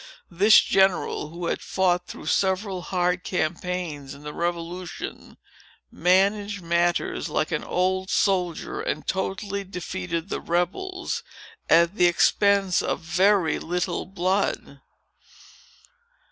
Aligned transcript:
This 0.31 0.61
general, 0.61 1.29
who 1.29 1.45
had 1.45 1.61
fought 1.61 2.07
through 2.07 2.25
several 2.25 2.81
hard 2.81 3.23
campaigns 3.23 4.15
in 4.15 4.23
the 4.23 4.33
Revolution, 4.33 5.37
managed 5.91 6.63
matters 6.63 7.29
like 7.29 7.51
an 7.51 7.63
old 7.63 8.09
soldier, 8.09 8.81
and 8.81 9.05
totally 9.05 9.63
defeated 9.63 10.29
the 10.29 10.41
rebels, 10.41 11.21
at 11.69 11.97
the 11.97 12.07
expense 12.07 12.81
of 12.81 12.99
very 13.01 13.59
little 13.59 14.07
blood. 14.07 14.81